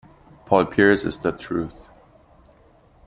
Paul 0.47 0.65
Pierce 0.65 1.05
is 1.05 1.19
the 1.19 1.31
truth. 1.31 1.75